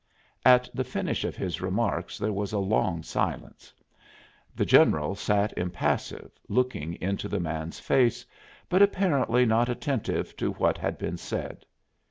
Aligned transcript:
At 0.43 0.67
the 0.73 0.83
finish 0.83 1.23
of 1.25 1.35
his 1.35 1.61
remarks 1.61 2.17
there 2.17 2.33
was 2.33 2.53
a 2.53 2.57
long 2.57 3.03
silence. 3.03 3.71
The 4.55 4.65
general 4.65 5.13
sat 5.13 5.55
impassive, 5.55 6.31
looking 6.49 6.95
into 6.99 7.27
the 7.27 7.39
man's 7.39 7.79
face, 7.79 8.25
but 8.67 8.81
apparently 8.81 9.45
not 9.45 9.69
attentive 9.69 10.35
to 10.37 10.53
what 10.53 10.79
had 10.79 10.97
been 10.97 11.17
said. 11.17 11.67